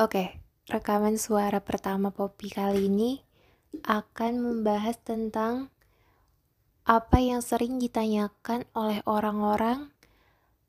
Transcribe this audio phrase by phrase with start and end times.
[0.00, 0.32] Oke,
[0.72, 3.20] rekaman suara pertama Poppy kali ini
[3.84, 5.68] akan membahas tentang
[6.88, 9.92] apa yang sering ditanyakan oleh orang-orang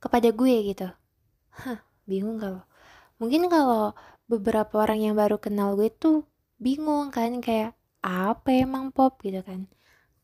[0.03, 0.91] kepada gue gitu.
[1.63, 2.67] Hah, bingung kalau.
[3.23, 3.95] Mungkin kalau
[4.27, 6.27] beberapa orang yang baru kenal gue tuh
[6.59, 7.71] bingung kan kayak
[8.03, 9.63] apa emang pop gitu kan.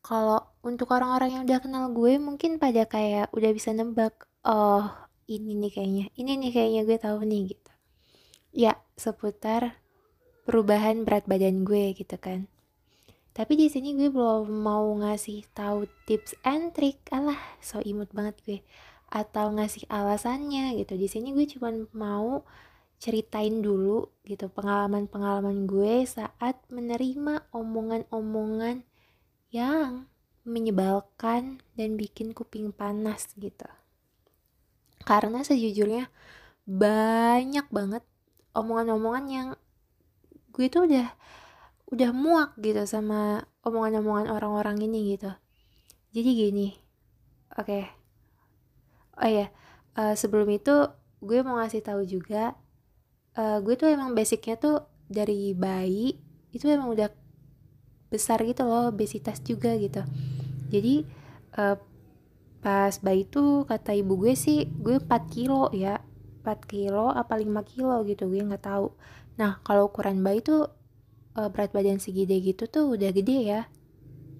[0.04, 4.84] Kalau untuk orang-orang yang udah kenal gue mungkin pada kayak udah bisa nebak, oh
[5.24, 7.72] ini nih kayaknya, ini nih kayaknya gue tahu nih gitu
[8.58, 9.78] ya seputar
[10.42, 12.50] perubahan berat badan gue gitu kan.
[13.30, 18.34] Tapi di sini gue belum mau ngasih tahu tips and trick alah so imut banget
[18.42, 18.58] gue
[19.14, 20.98] atau ngasih alasannya gitu.
[20.98, 22.42] Di sini gue cuma mau
[22.98, 28.82] ceritain dulu gitu pengalaman-pengalaman gue saat menerima omongan-omongan
[29.54, 30.10] yang
[30.42, 33.70] menyebalkan dan bikin kuping panas gitu.
[35.06, 36.10] Karena sejujurnya
[36.66, 38.02] banyak banget
[38.56, 39.48] omongan-omongan yang
[40.52, 41.08] gue tuh udah
[41.88, 45.32] udah muak gitu sama omongan-omongan orang-orang ini gitu.
[46.12, 46.68] Jadi gini
[47.56, 47.66] oke.
[47.66, 47.82] Okay.
[49.18, 49.46] oh ya
[49.98, 52.54] uh, sebelum itu gue mau ngasih tahu juga
[53.34, 56.18] uh, gue tuh emang basicnya tuh dari bayi
[56.54, 57.10] itu emang udah
[58.08, 60.00] besar gitu loh obesitas juga gitu.
[60.68, 61.04] Jadi
[61.56, 61.76] uh,
[62.58, 66.02] pas bayi tuh kata ibu gue sih gue 4 kilo ya
[66.42, 68.94] 4 kilo apa 5 kilo gitu gue nggak tahu.
[69.38, 70.70] Nah kalau ukuran bayi tuh
[71.38, 73.60] uh, berat badan segede gitu tuh udah gede ya.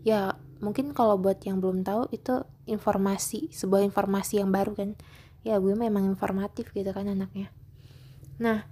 [0.03, 4.91] Ya mungkin kalau buat yang belum tahu itu informasi sebuah informasi yang baru kan.
[5.47, 7.51] Ya gue memang informatif gitu kan anaknya.
[8.43, 8.67] Nah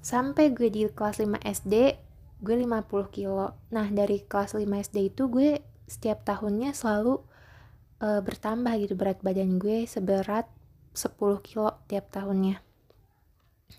[0.00, 1.74] sampai gue di kelas 5 SD
[2.40, 3.56] gue 50 kilo.
[3.72, 7.20] Nah dari kelas 5 SD itu gue setiap tahunnya selalu
[8.00, 10.48] uh, bertambah gitu berat badan gue seberat
[10.94, 12.69] 10 kilo tiap tahunnya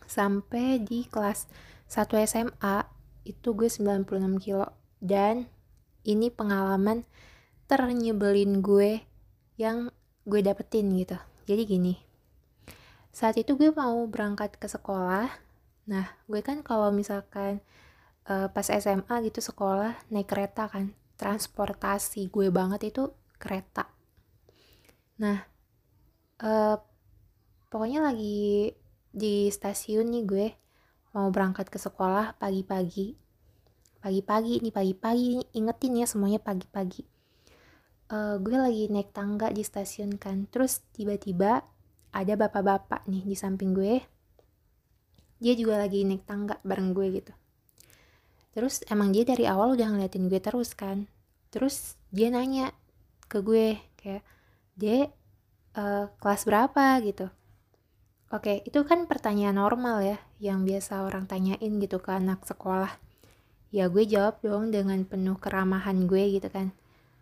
[0.05, 1.47] sampai di kelas
[1.87, 2.77] 1 SMA
[3.27, 4.69] itu gue 96 kilo.
[5.01, 5.49] Dan
[6.05, 7.05] ini pengalaman
[7.65, 9.01] ternyebelin gue
[9.57, 9.89] yang
[10.25, 11.17] gue dapetin gitu.
[11.49, 12.11] Jadi gini
[13.11, 15.27] saat itu gue mau berangkat ke sekolah.
[15.91, 17.59] Nah gue kan kalau misalkan
[18.31, 23.91] uh, pas SMA gitu sekolah naik kereta kan transportasi gue banget itu kereta.
[25.19, 25.43] Nah
[26.39, 26.79] uh,
[27.67, 28.71] pokoknya lagi
[29.11, 30.47] di stasiun nih gue.
[31.11, 33.19] Mau berangkat ke sekolah pagi-pagi.
[33.99, 35.43] Pagi-pagi ini pagi-pagi.
[35.55, 37.03] Ingetin ya semuanya pagi-pagi.
[38.11, 40.47] Uh, gue lagi naik tangga di stasiun kan.
[40.47, 41.63] Terus tiba-tiba
[42.11, 43.99] ada bapak-bapak nih di samping gue.
[45.43, 47.33] Dia juga lagi naik tangga bareng gue gitu.
[48.51, 51.07] Terus emang dia dari awal udah ngeliatin gue terus kan.
[51.51, 52.71] Terus dia nanya
[53.27, 54.23] ke gue kayak
[54.75, 55.11] dia
[55.75, 56.99] uh, kelas berapa?
[57.03, 57.31] gitu
[58.31, 62.95] Oke, itu kan pertanyaan normal ya, yang biasa orang tanyain gitu ke anak sekolah.
[63.75, 66.71] Ya gue jawab dong dengan penuh keramahan gue gitu kan.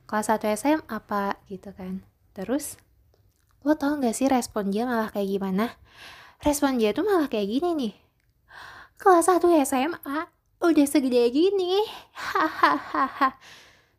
[0.06, 2.06] Kelas 1 SM apa gitu kan.
[2.38, 2.78] Terus,
[3.66, 5.74] lo tau gak sih respon dia malah kayak gimana?
[6.46, 7.94] Respon dia tuh malah kayak gini nih.
[9.02, 10.30] Kelas 1 SMA,
[10.62, 11.90] udah segede gini.
[12.14, 13.34] Hahaha.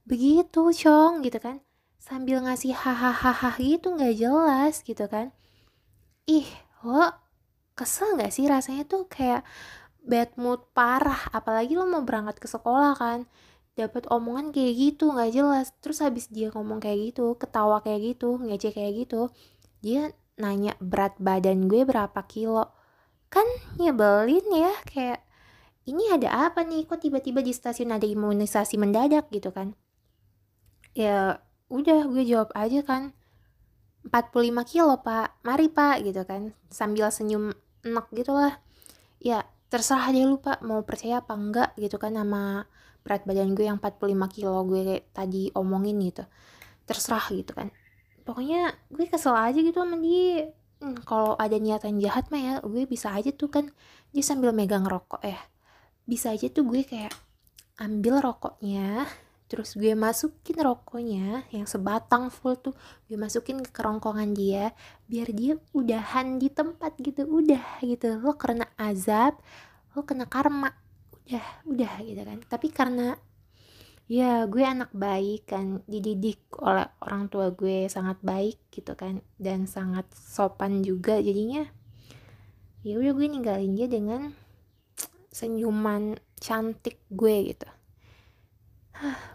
[0.07, 1.59] Begitu, Cong, gitu kan.
[1.99, 5.35] Sambil ngasih hahaha gitu gak jelas gitu kan.
[6.31, 6.47] Ih,
[6.87, 7.07] lo
[7.79, 9.43] kesel gak sih rasanya tuh kayak
[10.05, 11.29] bad mood parah?
[11.33, 13.29] Apalagi lo mau berangkat ke sekolah kan
[13.79, 15.73] dapat omongan kayak gitu nggak jelas.
[15.81, 19.33] Terus habis dia ngomong kayak gitu ketawa kayak gitu ngecek kayak gitu
[19.81, 22.73] dia nanya berat badan gue berapa kilo?
[23.33, 23.47] Kan
[23.81, 25.21] nyebelin ya kayak
[25.89, 26.85] ini ada apa nih?
[26.85, 29.33] Kok tiba-tiba di stasiun ada imunisasi mendadak?
[29.33, 29.73] Gitu kan.
[30.93, 31.41] Ya
[31.71, 33.15] udah gue jawab aja kan
[34.09, 35.43] 45 kilo pak.
[35.45, 36.55] Mari pak gitu kan.
[36.73, 37.53] Sambil senyum
[37.85, 38.61] enak gitu lah
[39.21, 42.65] ya terserah deh lu pak mau percaya apa enggak gitu kan sama
[43.05, 46.25] berat badan gue yang 45 kilo gue tadi omongin gitu.
[46.89, 47.69] Terserah gitu kan.
[48.25, 50.53] Pokoknya gue kesel aja gitu sama dia.
[50.81, 53.69] Hmm, kalau ada niatan jahat mah ya gue bisa aja tuh kan.
[54.13, 55.39] Dia sambil megang rokok ya
[56.11, 57.15] bisa aja tuh gue kayak
[57.79, 59.07] ambil rokoknya
[59.51, 62.71] terus gue masukin rokoknya yang sebatang full tuh
[63.11, 64.71] gue masukin ke kerongkongan dia
[65.11, 68.23] biar dia udahan di tempat gitu udah gitu.
[68.23, 69.43] Lo karena azab
[69.99, 70.71] lo kena karma
[71.27, 72.39] udah udah gitu kan.
[72.47, 73.19] Tapi karena
[74.07, 79.67] ya gue anak baik kan dididik oleh orang tua gue sangat baik gitu kan dan
[79.67, 81.19] sangat sopan juga.
[81.19, 81.67] Jadinya
[82.87, 84.31] ya udah gue ninggalin dia dengan
[85.35, 87.80] senyuman cantik gue gitu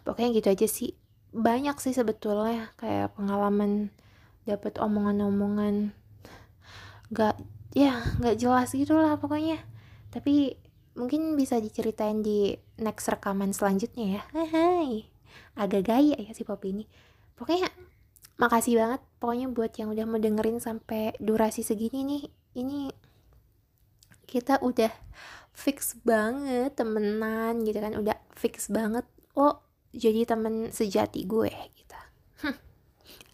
[0.07, 0.91] pokoknya gitu aja sih.
[1.35, 3.91] Banyak sih sebetulnya kayak pengalaman
[4.47, 5.91] dapat omongan-omongan.
[7.11, 7.35] Gak
[7.75, 9.59] ya nggak jelas gitu lah pokoknya.
[10.13, 10.55] Tapi
[10.95, 14.21] mungkin bisa diceritain di next rekaman selanjutnya ya.
[14.31, 15.11] Hai
[15.55, 16.85] agak gaya ya si Poppy ini.
[17.35, 17.67] Pokoknya
[18.35, 22.23] makasih banget pokoknya buat yang udah mau dengerin sampai durasi segini nih.
[22.55, 22.79] Ini
[24.27, 24.91] kita udah
[25.55, 27.95] fix banget temenan gitu kan.
[27.95, 29.03] Udah fix banget
[29.35, 29.61] oh
[29.95, 31.97] jadi temen sejati gue gitu.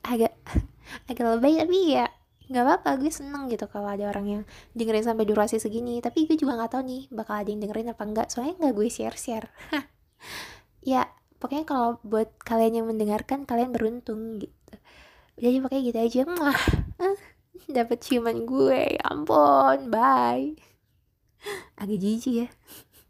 [0.05, 0.33] Agak
[1.09, 2.05] agak lebay tapi ya
[2.51, 4.41] nggak apa-apa gue seneng gitu kalau ada orang yang
[4.75, 6.01] dengerin sampai durasi segini.
[6.03, 8.87] Tapi gue juga nggak tahu nih bakal ada yang dengerin apa enggak soalnya nggak gue
[8.91, 9.47] share share
[10.81, 11.05] ya
[11.41, 14.73] pokoknya kalau buat kalian yang mendengarkan kalian beruntung gitu.
[15.41, 16.21] Jadi pokoknya gitu aja.
[16.29, 16.61] Mah
[17.77, 18.97] dapat ciuman gue.
[18.97, 19.89] Ya ampun.
[19.89, 20.57] Bye.
[21.81, 22.49] Agak jijik ya